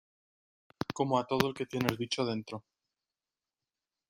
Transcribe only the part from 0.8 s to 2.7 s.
como a todo el que tiene el bicho dentro.